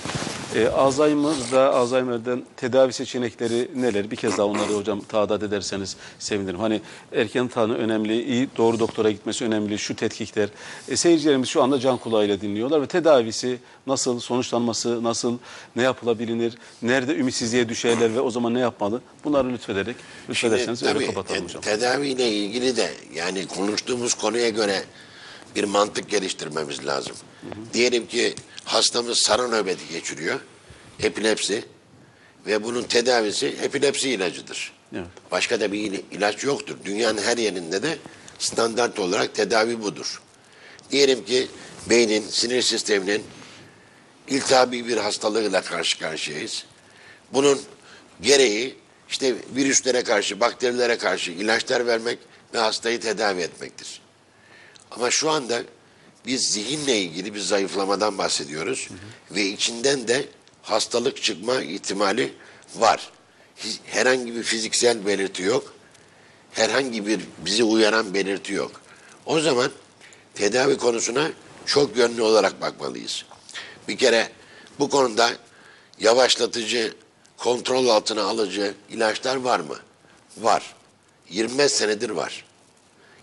[0.54, 4.10] E, Alzheimer'da, Alzheimer'den tedavi seçenekleri neler?
[4.10, 6.60] Bir kez daha onları hocam tadat ederseniz sevinirim.
[6.60, 6.80] Hani
[7.12, 10.48] erken tanı önemli, iyi doğru doktora gitmesi önemli, şu tetkikler.
[10.88, 15.38] E, seyircilerimiz şu anda can kulağıyla dinliyorlar ve tedavisi nasıl, sonuçlanması nasıl,
[15.76, 19.00] ne yapılabilir, nerede ümitsizliğe düşerler ve o zaman ne yapmalı?
[19.24, 19.96] Bunları lütfederek,
[20.30, 21.62] lütfederseniz öyle tabii, kapatalım te- hocam.
[21.62, 24.84] Tedaviyle ilgili de yani konuştuğumuz konuya göre
[25.56, 27.16] bir mantık geliştirmemiz lazım.
[27.74, 30.40] Diyelim ki hastamız sarı nöbeti geçiriyor.
[31.00, 31.64] Epilepsi
[32.46, 34.72] ve bunun tedavisi epilepsi ilacıdır.
[34.94, 35.06] Evet.
[35.30, 36.76] Başka da bir il- ilaç yoktur.
[36.84, 37.98] Dünyanın her yerinde de
[38.38, 40.22] standart olarak tedavi budur.
[40.90, 41.46] Diyelim ki
[41.90, 43.22] beynin, sinir sisteminin
[44.28, 46.64] iltihabi bir hastalığıyla karşı karşıyayız.
[47.32, 47.60] Bunun
[48.20, 48.76] gereği
[49.12, 52.18] işte virüslere karşı, bakterilere karşı ilaçlar vermek
[52.54, 54.00] ve hastayı tedavi etmektir.
[54.90, 55.62] Ama şu anda
[56.26, 58.88] biz zihinle ilgili bir zayıflamadan bahsediyoruz
[59.30, 60.24] ve içinden de
[60.62, 62.32] hastalık çıkma ihtimali
[62.76, 63.12] var.
[63.84, 65.74] Herhangi bir fiziksel belirti yok.
[66.52, 68.80] Herhangi bir bizi uyaran belirti yok.
[69.26, 69.70] O zaman
[70.34, 71.30] tedavi konusuna
[71.66, 73.24] çok yönlü olarak bakmalıyız.
[73.88, 74.28] Bir kere
[74.78, 75.30] bu konuda
[76.00, 76.94] yavaşlatıcı,
[77.42, 79.76] kontrol altına alıcı ilaçlar var mı?
[80.40, 80.74] Var.
[81.30, 82.44] 25 senedir var.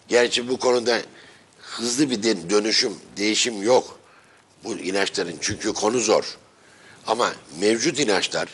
[0.08, 0.98] Gerçi bu konuda
[1.60, 4.00] hızlı bir dönüşüm, değişim yok
[4.64, 6.38] bu ilaçların çünkü konu zor.
[7.08, 8.50] Ama mevcut ilaçlar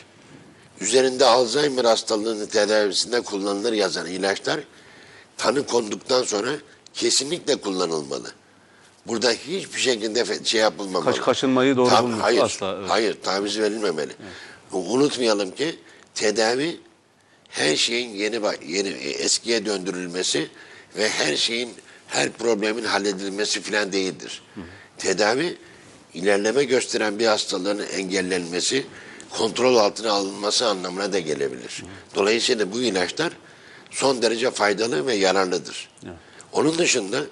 [0.80, 4.60] üzerinde Alzheimer hastalığının tedavisinde kullanılır yazan ilaçlar
[5.36, 6.50] tanı konduktan sonra
[6.94, 8.32] kesinlikle kullanılmalı.
[9.06, 11.04] Burada hiçbir şekilde şey yapılmamalı.
[11.04, 12.90] Kaç- kaçınmayı doğru Tab- bulmuyoruz Hayır, asla, evet.
[12.90, 14.12] hayır taviz verilmemeli.
[14.72, 15.76] Unutmayalım ki
[16.14, 16.76] tedavi
[17.48, 20.48] her şeyin yeni yeni e, eskiye döndürülmesi
[20.96, 21.74] ve her şeyin
[22.08, 24.42] her problemin halledilmesi filan değildir.
[24.98, 25.56] Tedavi
[26.14, 28.86] ilerleme gösteren bir hastalığın engellenmesi,
[29.30, 31.84] kontrol altına alınması anlamına da gelebilir.
[32.14, 33.32] Dolayısıyla bu ilaçlar
[33.90, 35.88] son derece faydalı ve yararlıdır.
[36.52, 37.24] Onun dışında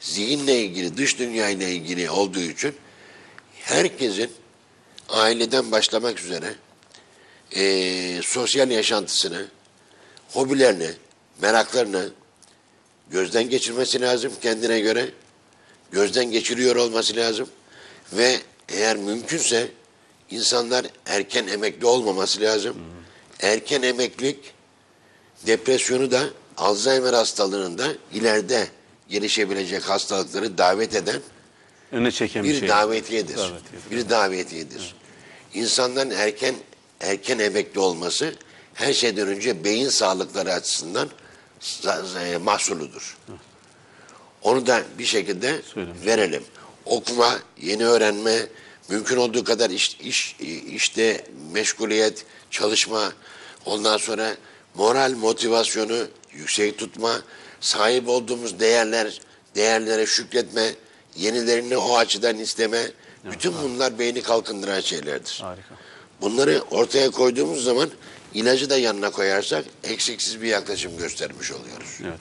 [0.00, 2.74] zihinle ilgili, dış dünya ile ilgili olduğu için
[3.54, 4.30] herkesin
[5.08, 6.54] aileden başlamak üzere
[7.54, 9.46] eee, sosyal yaşantısını,
[10.32, 10.90] hobilerini,
[11.42, 12.08] meraklarını
[13.10, 15.08] gözden geçirmesi lazım kendine göre.
[15.92, 17.48] Gözden geçiriyor olması lazım.
[18.12, 18.36] Ve
[18.68, 19.68] eğer mümkünse
[20.30, 22.76] insanlar erken emekli olmaması lazım.
[23.40, 24.38] Erken emeklilik
[25.46, 26.24] depresyonu da
[26.56, 28.68] Alzheimer hastalığının da ileride
[29.08, 31.20] gelişebilecek hastalıkları davet eden
[31.92, 32.68] Öne çeken bir, bir şey.
[32.68, 33.36] davetiyedir.
[33.36, 33.90] Davetiyedir.
[33.90, 34.94] Bir davetiyedir.
[35.54, 36.54] İnsanların erken
[37.04, 38.34] erken emekli olması
[38.74, 41.08] her şeyden önce beyin sağlıkları açısından
[42.20, 43.16] e, mahsuludur.
[44.42, 46.06] Onu da bir şekilde Söylemiş.
[46.06, 46.44] verelim.
[46.84, 48.46] Okuma, yeni öğrenme,
[48.88, 50.36] mümkün olduğu kadar iş, iş
[50.68, 53.12] işte meşguliyet, çalışma,
[53.64, 54.34] ondan sonra
[54.74, 57.22] moral motivasyonu yüksek tutma,
[57.60, 59.20] sahip olduğumuz değerler,
[59.54, 60.70] değerlere şükretme,
[61.16, 62.90] yenilerini o açıdan isteme,
[63.24, 65.38] bütün bunlar beyni kalkındıran şeylerdir.
[65.42, 65.74] Harika.
[66.24, 67.88] Bunları ortaya koyduğumuz zaman
[68.34, 71.98] ilacı da yanına koyarsak eksiksiz bir yaklaşım göstermiş oluyoruz.
[72.02, 72.18] Evet.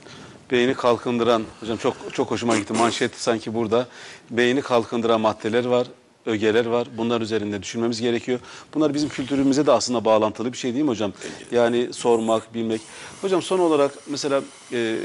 [0.52, 2.74] Beyni kalkındıran, hocam çok çok hoşuma gitti.
[2.74, 3.88] Manşet sanki burada.
[4.30, 5.88] Beyni kalkındıran maddeler var,
[6.26, 6.88] ögeler var.
[6.98, 8.40] Bunlar üzerinde düşünmemiz gerekiyor.
[8.74, 11.14] Bunlar bizim kültürümüze de aslında bağlantılı bir şey değil mi hocam?
[11.52, 12.82] Yani sormak, bilmek.
[13.22, 14.42] Hocam son olarak mesela
[14.74, 14.98] e,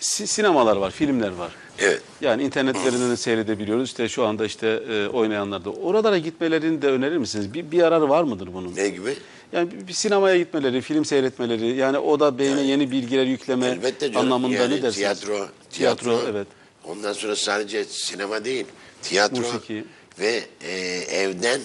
[0.00, 1.52] si- sinemalar var, filmler var.
[1.82, 2.00] Evet.
[2.20, 3.84] Yani internet üzerinden de seyredebiliyoruz.
[3.88, 5.70] İşte şu anda işte e, oynayanlar da.
[5.70, 7.54] Oralara gitmelerini de önerir misiniz?
[7.54, 8.76] Bir, bir yararı var mıdır bunun?
[8.76, 9.16] Ne gibi?
[9.52, 14.12] Yani bir- bir sinemaya gitmeleri, film seyretmeleri, yani o da beyne yeni bilgiler yükleme Elbette
[14.12, 14.26] canım.
[14.26, 14.94] anlamında yani ne dersiniz?
[14.96, 16.46] Tiyatro, Tiyatro, evet.
[16.84, 18.64] Ondan sonra sadece sinema değil,
[19.02, 19.84] tiyatro Musiki.
[20.20, 20.70] ve e,
[21.16, 21.60] evden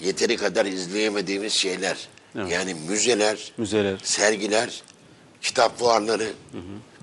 [0.00, 2.08] yeteri kadar izleyemediğimiz şeyler.
[2.38, 2.52] Evet.
[2.52, 3.96] Yani müzeler, Müzeler.
[4.02, 4.82] sergiler,
[5.42, 6.28] kitap fuarları,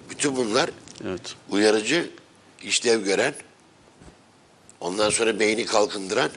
[0.10, 0.70] bütün bunlar
[1.08, 1.36] Evet.
[1.49, 2.10] uyarıcı,
[2.64, 3.34] işlev gören,
[4.80, 6.30] ondan sonra beyni kalkındıran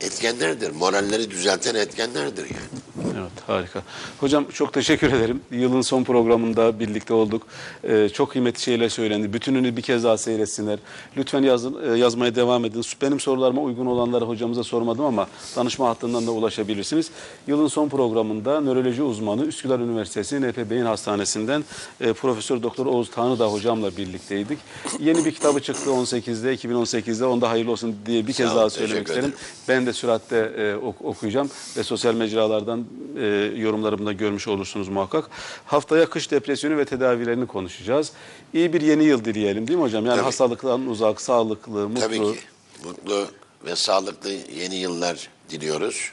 [0.00, 0.70] etkenlerdir.
[0.70, 2.80] Moralleri düzelten etkenlerdir yani.
[3.20, 3.82] Evet harika.
[4.20, 5.40] Hocam çok teşekkür ederim.
[5.50, 7.42] Yılın son programında birlikte olduk.
[7.84, 9.32] Ee, çok kıymetli şeyler söylendi.
[9.32, 10.78] Bütününü bir kez daha seyretsinler.
[11.16, 12.82] Lütfen yazın, e, yazmaya devam edin.
[13.02, 17.10] Benim sorularıma uygun olanları hocamıza sormadım ama danışma hattından da ulaşabilirsiniz.
[17.46, 21.64] Yılın son programında nöroloji uzmanı Üsküdar Üniversitesi NP Beyin Hastanesi'nden
[22.00, 24.58] e, Profesör Doktor Oğuz Tanrıdağ hocamla birlikteydik.
[25.00, 27.24] Yeni bir kitabı çıktı 18'de 2018'de.
[27.24, 29.34] Onda hayırlı olsun diye bir kez Sağ daha söylemek isterim.
[29.68, 32.84] Ben de süratle e, ok- okuyacağım ve sosyal mecralardan
[33.18, 33.26] e,
[33.56, 35.30] yorumlarımda görmüş olursunuz muhakkak.
[35.66, 38.12] Haftaya kış depresyonu ve tedavilerini konuşacağız.
[38.54, 40.06] İyi bir yeni yıl dileyelim değil mi hocam?
[40.06, 40.24] Yani Tabii.
[40.24, 42.00] hastalıktan uzak, sağlıklı, mutlu.
[42.00, 42.38] Tabii ki
[42.84, 43.26] mutlu
[43.64, 46.12] ve sağlıklı yeni yıllar diliyoruz.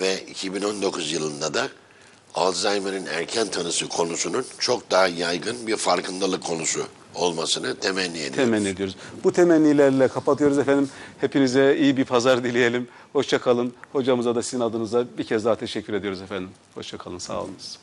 [0.00, 1.68] Ve 2019 yılında da
[2.34, 6.86] Alzheimer'in erken tanısı konusunun çok daha yaygın bir farkındalık konusu
[7.16, 8.36] olmasını temenni ediyoruz.
[8.36, 8.96] Temenni ediyoruz.
[9.24, 10.90] Bu temennilerle kapatıyoruz efendim.
[11.20, 12.88] Hepinize iyi bir pazar dileyelim.
[13.12, 13.72] Hoşça kalın.
[13.92, 16.50] Hocamıza da sizin adınıza bir kez daha teşekkür ediyoruz efendim.
[16.74, 17.18] Hoşça kalın.
[17.18, 17.78] Sağ olunuz.